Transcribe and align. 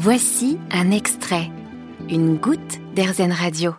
Voici 0.00 0.58
un 0.70 0.92
extrait, 0.92 1.50
une 2.08 2.36
goutte 2.36 2.78
d'Airzen 2.94 3.32
Radio. 3.32 3.74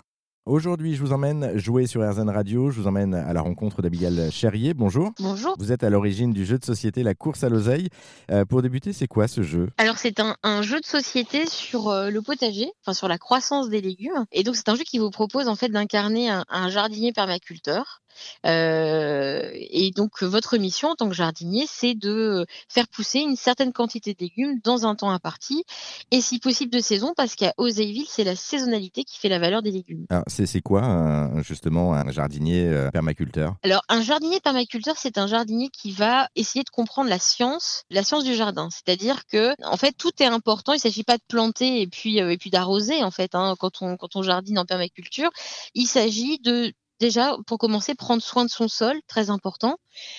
Aujourd'hui, 0.45 0.93
je 0.95 1.01
vous 1.01 1.13
emmène 1.13 1.57
jouer 1.57 1.87
sur 1.87 2.01
RZN 2.01 2.29
Radio. 2.29 2.71
Je 2.71 2.81
vous 2.81 2.87
emmène 2.87 3.13
à 3.13 3.31
la 3.31 3.39
rencontre 3.39 3.81
d'Abigail 3.81 4.29
Cherrier. 4.29 4.73
Bonjour. 4.73 5.11
Bonjour. 5.19 5.55
Vous 5.57 5.71
êtes 5.71 5.81
à 5.81 5.89
l'origine 5.89 6.33
du 6.33 6.43
jeu 6.43 6.57
de 6.59 6.65
société 6.65 7.03
La 7.03 7.15
course 7.15 7.45
à 7.45 7.49
l'oseille. 7.49 7.87
Euh, 8.31 8.43
pour 8.43 8.61
débuter, 8.61 8.91
c'est 8.91 9.07
quoi 9.07 9.29
ce 9.29 9.43
jeu? 9.43 9.69
Alors 9.77 9.97
c'est 9.97 10.19
un, 10.19 10.35
un 10.43 10.61
jeu 10.61 10.81
de 10.81 10.85
société 10.85 11.45
sur 11.45 11.87
euh, 11.87 12.09
le 12.09 12.21
potager, 12.21 12.69
enfin 12.83 12.93
sur 12.93 13.07
la 13.07 13.17
croissance 13.17 13.69
des 13.69 13.79
légumes. 13.79 14.25
Et 14.33 14.43
donc 14.43 14.57
c'est 14.57 14.67
un 14.67 14.75
jeu 14.75 14.83
qui 14.83 14.99
vous 14.99 15.11
propose 15.11 15.47
en 15.47 15.55
fait 15.55 15.69
d'incarner 15.69 16.29
un, 16.29 16.43
un 16.49 16.67
jardinier 16.69 17.13
permaculteur. 17.13 18.01
Euh, 18.45 19.49
et 19.53 19.91
donc 19.91 20.23
votre 20.23 20.57
mission 20.57 20.89
en 20.89 20.95
tant 20.95 21.09
que 21.09 21.15
jardinier, 21.15 21.65
c'est 21.67 21.95
de 21.95 22.45
faire 22.67 22.87
pousser 22.87 23.19
une 23.19 23.35
certaine 23.35 23.73
quantité 23.73 24.13
de 24.13 24.19
légumes 24.19 24.59
dans 24.63 24.85
un 24.85 24.95
temps 24.95 25.11
imparti, 25.11 25.63
et 26.11 26.21
si 26.21 26.39
possible 26.39 26.71
de 26.71 26.79
saison, 26.79 27.13
parce 27.15 27.35
qu'à 27.35 27.53
Oseilleville, 27.57 28.07
c'est 28.09 28.23
la 28.23 28.35
saisonnalité 28.35 29.03
qui 29.03 29.17
fait 29.19 29.29
la 29.29 29.39
valeur 29.39 29.61
des 29.61 29.71
légumes. 29.71 30.05
C'est, 30.27 30.61
quoi 30.61 30.83
un- 30.83 31.41
justement 31.41 31.93
un 31.93 32.11
jardinier 32.11 32.65
euh, 32.65 32.89
permaculteur? 32.91 33.55
Alors, 33.63 33.81
un 33.89 34.01
jardinier 34.01 34.39
permaculteur, 34.39 34.95
c'est 34.97 35.17
un 35.17 35.27
jardinier 35.27 35.69
qui 35.69 35.91
va 35.91 36.27
essayer 36.35 36.63
de 36.63 36.69
comprendre 36.69 37.09
la 37.09 37.19
science, 37.19 37.83
la 37.89 38.03
science 38.03 38.23
du 38.23 38.33
jardin. 38.35 38.69
C'est-à-dire 38.71 39.25
que, 39.27 39.53
en 39.63 39.77
fait, 39.77 39.93
tout 39.93 40.11
est 40.19 40.25
important. 40.25 40.73
Il 40.73 40.79
s'agit 40.79 41.03
pas 41.03 41.17
de 41.17 41.23
planter 41.27 41.81
et 41.81 41.87
puis 41.87 42.21
euh, 42.21 42.31
et 42.31 42.37
puis 42.37 42.49
d'arroser, 42.49 43.03
en 43.03 43.11
fait, 43.11 43.35
hein, 43.35 43.55
quand 43.59 43.81
on 43.81 43.97
quand 43.97 44.15
on 44.15 44.23
jardine 44.23 44.59
en 44.59 44.65
permaculture. 44.65 45.29
Il 45.73 45.87
s'agit 45.87 46.39
de 46.39 46.73
Déjà, 46.99 47.37
pour 47.47 47.57
commencer, 47.57 47.95
prendre 47.95 48.21
soin 48.21 48.45
de 48.45 48.49
son 48.49 48.67
sol, 48.67 48.99
très 49.07 49.29
important. 49.29 49.77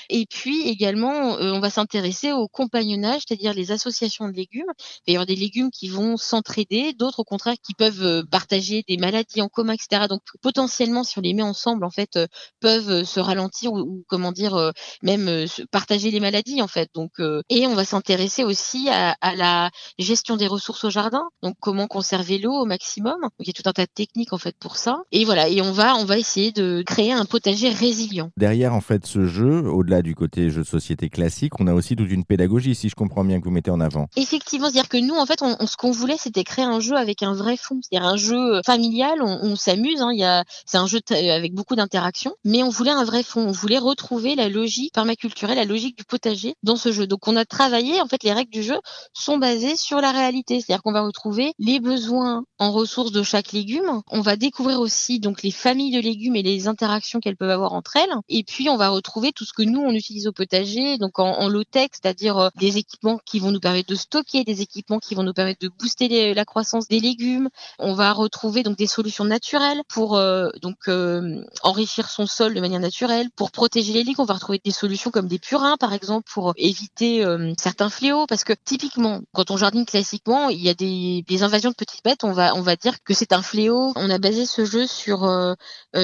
Et 0.08 0.26
puis 0.26 0.62
également, 0.68 1.36
euh, 1.36 1.52
on 1.52 1.60
va 1.60 1.70
s'intéresser 1.70 2.32
au 2.32 2.48
compagnonnage, 2.48 3.22
c'est-à-dire 3.26 3.54
les 3.54 3.70
associations 3.72 4.28
de 4.28 4.32
légumes. 4.32 4.70
Il 5.06 5.10
va 5.10 5.12
y 5.12 5.16
avoir 5.16 5.26
des 5.26 5.36
légumes 5.36 5.70
qui 5.70 5.88
vont 5.88 6.16
s'entraider, 6.16 6.92
d'autres 6.92 7.20
au 7.20 7.24
contraire 7.24 7.54
qui 7.62 7.74
peuvent 7.74 8.02
euh, 8.02 8.22
partager 8.30 8.82
des 8.88 8.96
maladies 8.96 9.42
en 9.42 9.48
commun, 9.48 9.74
etc. 9.74 10.06
Donc 10.09 10.22
potentiellement, 10.42 11.04
si 11.04 11.18
on 11.18 11.22
les 11.22 11.34
met 11.34 11.42
ensemble, 11.42 11.84
en 11.84 11.90
fait, 11.90 12.16
euh, 12.16 12.26
peuvent 12.60 12.90
euh, 12.90 13.04
se 13.04 13.20
ralentir 13.20 13.72
ou, 13.72 13.80
ou, 13.80 14.04
comment 14.09 14.32
dire, 14.32 14.72
même 15.02 15.46
partager 15.70 16.10
les 16.10 16.20
maladies, 16.20 16.62
en 16.62 16.68
fait. 16.68 16.90
Donc 16.94 17.12
et 17.48 17.66
on 17.66 17.74
va 17.74 17.84
s'intéresser 17.84 18.44
aussi 18.44 18.88
à, 18.88 19.16
à 19.20 19.34
la 19.34 19.70
gestion 19.98 20.37
des 20.37 20.46
ressources 20.46 20.84
au 20.84 20.90
jardin. 20.90 21.24
Donc 21.42 21.56
comment 21.60 21.87
conserver 21.87 22.38
l'eau 22.38 22.52
au 22.52 22.65
maximum. 22.65 23.16
Il 23.38 23.46
y 23.46 23.50
a 23.50 23.52
tout 23.52 23.68
un 23.68 23.72
tas 23.72 23.87
de 23.87 23.90
techniques 23.92 24.32
en 24.32 24.38
fait 24.38 24.56
pour 24.59 24.76
ça. 24.76 25.02
Et 25.12 25.24
voilà, 25.24 25.48
et 25.48 25.60
on 25.60 25.72
va 25.72 25.96
on 25.96 26.04
va 26.04 26.18
essayer 26.18 26.52
de 26.52 26.70
créer 26.87 27.13
un 27.13 27.24
potager 27.24 27.68
résilient. 27.71 28.30
Derrière 28.37 28.74
en 28.74 28.80
fait 28.80 29.07
ce 29.07 29.26
jeu, 29.26 29.68
au-delà 29.68 30.02
du 30.02 30.15
côté 30.15 30.51
jeu 30.51 30.63
de 30.63 30.66
société 30.66 31.09
classique, 31.09 31.59
on 31.60 31.66
a 31.66 31.74
aussi 31.74 31.96
toute 31.96 32.10
une 32.10 32.24
pédagogie, 32.24 32.74
si 32.74 32.88
je 32.88 32.95
comprends 32.95 33.24
bien 33.24 33.38
que 33.40 33.45
vous 33.45 33.51
mettez 33.51 33.71
en 33.71 33.80
avant. 33.80 34.07
Effectivement, 34.16 34.66
c'est-à-dire 34.71 34.88
que 34.88 34.96
nous, 34.99 35.15
en 35.15 35.27
fait, 35.27 35.43
on, 35.43 35.57
on- 35.60 35.66
ce 35.66 35.77
qu'on 35.77 35.90
voulait, 35.90 36.16
c'était 36.18 36.45
créer 36.45 36.65
un 36.65 36.80
jeu 36.80 36.96
avec 36.96 37.23
un 37.23 37.35
vrai 37.35 37.57
fond, 37.57 37.79
c'est-à-dire 37.82 38.09
un 38.09 38.16
jeu 38.16 38.57
euh, 38.57 38.60
familial. 38.65 39.21
On, 39.23 39.38
on 39.43 39.57
s'amuse, 39.57 40.01
hein, 40.01 40.10
il 40.12 40.18
y 40.21 40.24
a, 40.24 40.45
c'est 40.66 40.79
un 40.79 40.87
jeu 40.87 41.01
t- 41.01 41.30
avec 41.30 41.54
beaucoup 41.54 41.77
d'interactions, 41.77 42.35
mais 42.45 42.62
on 42.62 42.68
voulait 42.71 42.90
un 42.90 43.05
vrai 43.05 43.23
fond. 43.23 43.40
On 43.49 43.52
voulait 43.52 43.79
retrouver 43.79 44.34
la 44.34 44.49
logique 44.49 44.93
permaculturelle, 44.95 45.57
la 45.57 45.65
logique 45.65 45.96
du 45.96 46.05
potager 46.05 46.55
dans 46.62 46.77
ce 46.77 46.93
jeu. 46.93 47.07
Donc, 47.07 47.27
on 47.29 47.37
a 47.37 47.45
travaillé. 47.45 48.01
En 48.01 48.07
fait, 48.07 48.23
les 48.24 48.32
règles 48.32 48.51
du 48.51 48.62
jeu 48.62 48.79
sont 49.12 49.38
basées 49.38 49.77
sur 49.77 50.01
la 50.01 50.10
réalité, 50.12 50.60
c'est-à-dire 50.60 50.82
qu'on 50.82 50.93
va 50.93 51.02
retrouver 51.02 51.52
les 51.59 51.80
besoins 51.80 52.45
en 52.59 52.73
ressources 52.73 53.12
de 53.12 53.23
chaque 53.23 53.52
légume. 53.52 54.02
On 54.10 54.21
va 54.21 54.37
découvrir 54.37 54.80
aussi 54.80 55.21
donc 55.21 55.43
les 55.43 55.51
familles 55.51 55.93
de 55.93 56.01
légumes 56.01 56.37
et 56.37 56.43
les 56.43 56.59
interactions 56.68 57.20
qu'elles 57.20 57.36
peuvent 57.36 57.50
avoir 57.50 57.72
entre 57.72 57.96
elles. 57.96 58.10
Et 58.28 58.42
puis, 58.44 58.68
on 58.68 58.76
va 58.76 58.88
retrouver 58.88 59.32
tout 59.32 59.44
ce 59.44 59.52
que 59.52 59.62
nous 59.62 59.80
on 59.80 59.92
utilise 59.92 60.26
au 60.26 60.32
potager, 60.32 60.98
donc 60.98 61.18
en, 61.18 61.26
en 61.38 61.48
low 61.48 61.64
tech, 61.64 61.90
c'est-à-dire 61.92 62.38
euh, 62.38 62.48
des 62.56 62.78
équipements 62.78 63.18
qui 63.24 63.38
vont 63.38 63.50
nous 63.50 63.60
permettre 63.60 63.88
de 63.88 63.94
stocker, 63.94 64.44
des 64.44 64.60
équipements 64.62 64.98
qui 64.98 65.14
vont 65.14 65.22
nous 65.22 65.32
permettre 65.32 65.60
de 65.60 65.69
booster 65.69 66.08
les- 66.08 66.34
la 66.34 66.44
croissance 66.44 66.88
des 66.88 67.00
légumes. 67.00 67.48
On 67.78 67.94
va 67.94 68.12
retrouver 68.12 68.62
donc 68.62 68.76
des 68.76 68.86
solutions 68.86 69.25
naturelles 69.25 69.82
pour 69.88 70.16
euh, 70.16 70.48
donc 70.62 70.76
euh, 70.88 71.42
enrichir 71.62 72.08
son 72.10 72.26
sol 72.26 72.54
de 72.54 72.60
manière 72.60 72.81
naturelle, 72.81 73.28
pour 73.36 73.50
protéger 73.50 73.93
les 73.93 74.00
légumes. 74.04 74.15
On 74.19 74.25
va 74.25 74.34
retrouver 74.34 74.60
des 74.65 74.70
solutions 74.70 75.10
comme 75.10 75.28
des 75.28 75.38
purins, 75.38 75.76
par 75.76 75.93
exemple, 75.93 76.28
pour 76.32 76.53
éviter 76.56 77.25
certains 77.59 77.91
fléaux, 77.91 78.26
parce 78.26 78.44
que 78.44 78.53
typiquement, 78.65 79.20
quand 79.32 79.50
on 79.50 79.56
jardine 79.56 79.84
classiquement, 79.87 80.49
il 80.49 80.60
y 80.62 80.69
a 80.69 80.75
des, 80.75 81.25
des 81.26 81.43
invasions 81.43 81.70
de 81.70 81.75
petites 81.75 82.04
bêtes. 82.04 82.25
On 82.25 82.32
va 82.32 82.54
on 82.54 82.62
va 82.62 82.76
dire 82.76 83.03
que 83.03 83.15
c'est 83.15 83.32
un 83.32 83.43
fléau. 83.43 83.93
On 83.97 84.10
a 84.10 84.19
basé 84.19 84.47
ce 84.47 84.65
jeu 84.65 84.87
sur 84.87 85.28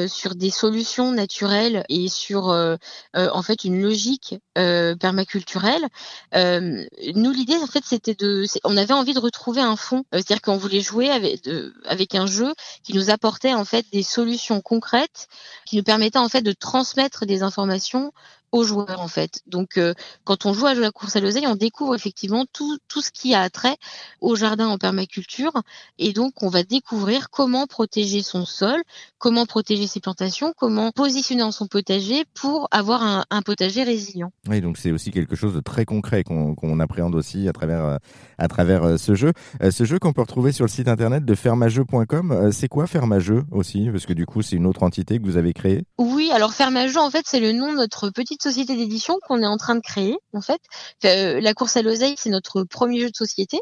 sur 0.09 0.35
des 0.35 0.46
solutions 0.51 1.13
naturelles 1.13 1.85
et 1.89 2.09
sur 2.09 2.51
euh, 2.51 2.77
euh, 3.17 3.29
en 3.33 3.43
fait 3.43 3.65
une 3.65 3.83
logique 3.83 4.37
euh, 4.59 4.95
permaculturelle. 4.97 5.87
Nous 6.33 7.31
l'idée 7.31 7.57
en 7.57 7.67
fait 7.67 7.85
c'était 7.85 8.15
de, 8.15 8.45
on 8.65 8.77
avait 8.77 8.95
envie 8.95 9.15
de 9.15 9.21
retrouver 9.21 9.61
un 9.61 9.77
fond, 9.77 10.05
c'est-à-dire 10.13 10.41
qu'on 10.41 10.57
voulait 10.57 10.81
jouer 10.81 11.11
avec, 11.11 11.49
avec 11.85 12.15
un 12.15 12.27
jeu 12.27 12.53
qui 12.83 12.95
nous 12.95 13.11
apportait 13.11 13.55
en 13.55 13.65
fait 13.65 13.87
des 13.93 14.03
solutions 14.03 14.61
concrètes, 14.61 15.29
qui 15.67 15.77
nous 15.77 15.83
permettait 15.83 16.19
en 16.19 16.29
fait 16.29 16.43
de 16.43 16.53
transmettre 16.53 17.27
des 17.27 17.43
informations 17.43 18.13
aux 18.53 18.65
joueurs 18.65 19.01
en 19.01 19.09
fait. 19.09 19.43
Donc 19.47 19.79
euh, 19.79 19.95
quand 20.25 20.47
on 20.47 20.53
joue 20.53 20.67
à 20.67 20.75
la 20.75 20.91
course 20.91 21.17
à 21.17 21.21
l'oseille, 21.21 21.47
on 21.47 21.57
découvre 21.57 21.95
effectivement 21.95 22.45
tout, 22.53 22.79
tout 22.89 23.03
ce 23.03 23.11
qui 23.11 23.35
a 23.35 23.49
trait 23.51 23.77
au 24.21 24.37
jardin 24.37 24.69
en 24.69 24.79
permaculture 24.79 25.53
et 25.99 26.13
donc 26.13 26.43
on 26.43 26.49
va 26.49 26.63
découvrir 26.63 27.31
comment 27.31 27.67
protéger 27.67 28.23
son 28.23 28.45
sol, 28.45 28.83
comment 29.19 29.47
protéger 29.47 29.87
ses 29.87 30.01
plantations, 30.01 30.53
comment 30.57 30.93
positionner 30.93 31.43
dans 31.43 31.53
son 31.53 31.67
potager 31.67 32.25
pour 32.35 32.69
avoir 32.71 33.03
un, 33.03 33.25
un 33.31 33.43
potager 33.43 33.83
résilient. 33.83 34.33
Oui, 34.49 34.61
donc 34.61 34.79
c'est 34.79 34.93
aussi 34.93 35.11
quelque 35.11 35.37
chose 35.37 35.55
de 35.55 35.61
très 35.61 35.85
concret 35.85 36.25
qu'on 36.25 36.81
appréhende 36.81 37.15
aussi 37.15 37.49
à 37.49 37.53
travers, 37.53 37.85
euh, 37.85 37.97
à 38.39 38.49
travers 38.49 38.85
euh, 38.85 38.97
ce 38.97 39.15
jeu. 39.15 39.33
Ce 39.71 39.85
jeu 39.85 39.99
qu'on 39.99 40.13
peut 40.13 40.23
retrouver 40.23 40.53
sur 40.53 40.65
le 40.65 40.71
site 40.71 40.89
internet 40.89 41.25
de 41.25 41.35
fermageux.com, 41.35 42.51
c'est 42.53 42.69
quoi 42.69 42.87
Fermageux 42.87 43.45
aussi? 43.51 43.89
Parce 43.91 44.07
que 44.07 44.13
du 44.13 44.27
coup, 44.27 44.43
c'est 44.43 44.57
une 44.57 44.67
autre 44.67 44.83
entité 44.83 45.19
que 45.19 45.25
vous 45.25 45.37
avez 45.37 45.53
créée. 45.53 45.85
Oui, 45.99 46.31
alors 46.33 46.53
Fermageux, 46.53 47.01
en 47.01 47.11
fait, 47.11 47.25
c'est 47.27 47.41
le 47.41 47.53
nom 47.53 47.73
de 47.73 47.77
notre 47.77 48.11
petite 48.11 48.36
société 48.43 48.77
d'édition 48.77 49.19
qu'on 49.27 49.43
est 49.43 49.47
en 49.47 49.57
train 49.57 49.75
de 49.75 49.81
créer, 49.81 50.17
en 50.33 50.41
fait. 50.41 50.61
Euh, 51.05 51.41
la 51.41 51.55
course 51.55 51.77
à 51.77 51.83
l'oseille, 51.83 52.15
c'est 52.17 52.31
notre 52.31 52.65
premier 52.65 53.01
jeu 53.01 53.11
de 53.11 53.17
société. 53.17 53.61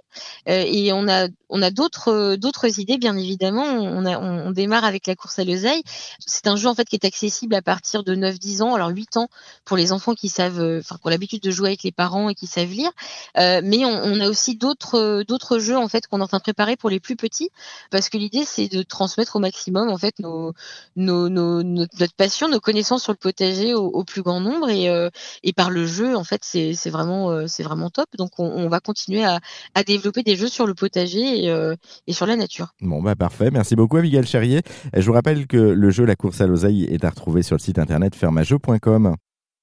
Euh, 0.48 0.64
et 0.66 0.92
on 0.92 1.08
a, 1.08 1.28
on 1.48 1.62
a 1.62 1.70
d'autres, 1.70 2.08
euh, 2.08 2.36
d'autres 2.36 2.78
idées, 2.78 2.98
bien 2.98 3.16
évidemment. 3.16 3.64
On, 3.64 4.04
a, 4.06 4.18
on, 4.18 4.50
démarre 4.50 4.84
avec 4.84 5.06
la 5.06 5.14
course 5.16 5.38
à 5.38 5.44
l'oseille. 5.44 5.82
C'est 6.26 6.46
un 6.46 6.56
jeu, 6.56 6.68
en 6.68 6.74
fait, 6.74 6.84
qui 6.84 6.96
est 6.96 7.04
accessible 7.04 7.54
à 7.54 7.62
partir 7.62 8.04
de 8.04 8.14
9-10 8.14 8.62
ans, 8.62 8.74
alors 8.74 8.88
8 8.88 9.16
ans 9.16 9.28
pour 9.64 9.76
les 9.76 9.92
enfants 9.92 10.14
qui 10.14 10.28
savent, 10.28 10.60
enfin, 10.80 10.96
qui 10.96 11.06
ont 11.06 11.10
l'habitude 11.10 11.42
de 11.42 11.50
jouer 11.50 11.70
avec 11.70 11.82
les 11.82 11.92
parents 11.92 12.28
et 12.28 12.34
qui 12.34 12.46
savent 12.46 12.70
lire. 12.70 12.90
Mais 13.36 13.84
on, 13.84 14.20
a 14.20 14.28
aussi 14.28 14.56
d'autres, 14.56 15.22
d'autres 15.26 15.58
jeux, 15.58 15.76
en 15.76 15.88
fait, 15.88 16.06
qu'on 16.06 16.20
est 16.20 16.22
en 16.22 16.28
train 16.28 16.38
de 16.38 16.42
préparer 16.42 16.76
pour 16.76 16.90
les 16.90 17.00
plus 17.00 17.16
petits, 17.16 17.50
parce 17.90 18.08
que 18.08 18.16
l'idée, 18.16 18.44
c'est 18.44 18.68
de 18.68 18.82
transmettre 18.82 19.36
au 19.36 19.38
maximum, 19.40 19.88
en 19.88 19.98
fait, 19.98 20.18
nos, 20.18 20.52
nos, 20.96 21.28
nos, 21.28 21.62
notre, 21.62 22.14
passion, 22.16 22.48
nos 22.48 22.60
connaissances 22.60 23.02
sur 23.02 23.12
le 23.12 23.18
potager 23.18 23.74
au 23.74 24.04
plus 24.04 24.22
grand 24.22 24.40
nombre 24.40 24.63
et, 24.68 24.88
euh, 24.88 25.10
et 25.42 25.52
par 25.52 25.70
le 25.70 25.86
jeu 25.86 26.16
en 26.16 26.24
fait 26.24 26.40
c'est 26.42 26.90
vraiment 26.90 27.30
euh, 27.30 27.46
c'est 27.46 27.62
vraiment 27.62 27.90
top 27.90 28.06
donc 28.18 28.30
on, 28.38 28.44
on 28.46 28.68
va 28.68 28.80
continuer 28.80 29.24
à, 29.24 29.40
à 29.74 29.82
développer 29.84 30.22
des 30.22 30.36
jeux 30.36 30.48
sur 30.48 30.66
le 30.66 30.74
potager 30.74 31.44
et, 31.44 31.50
euh, 31.50 31.74
et 32.06 32.12
sur 32.12 32.26
la 32.26 32.36
nature. 32.36 32.68
Bon, 32.80 33.02
bah 33.02 33.14
parfait. 33.16 33.50
Merci 33.50 33.76
beaucoup, 33.76 33.96
Abigail 33.96 34.26
Cherrier. 34.26 34.60
Euh, 34.94 35.00
Je 35.00 35.06
vous 35.06 35.12
rappelle 35.12 35.46
que 35.46 35.56
le 35.56 35.90
jeu 35.90 36.04
La 36.04 36.16
course 36.16 36.40
à 36.40 36.46
l'oseille 36.46 36.84
est 36.84 37.04
à 37.04 37.10
retrouver 37.10 37.42
sur 37.42 37.56
le 37.56 37.60
site 37.60 37.78
internet 37.78 38.14
fermageux.com. 38.14 39.16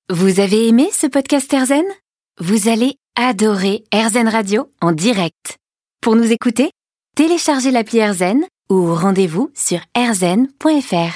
Vous 0.10 0.40
avez 0.40 0.68
aimé 0.68 0.90
ce 0.92 1.08
podcast 1.08 1.52
Airzen 1.54 1.86
Vous 2.40 2.68
allez 2.70 2.96
adorer 3.16 3.84
Airzen 3.92 4.28
Radio 4.28 4.72
en 4.82 4.92
direct. 4.92 5.58
Pour 6.02 6.16
nous 6.16 6.32
écouter, 6.32 6.72
téléchargez 7.16 7.72
l'appli 7.72 8.00
Airzen 8.00 8.42
ou 8.70 8.94
rendez-vous 8.96 9.52
sur 9.56 9.80
airzen.fr. 9.96 11.14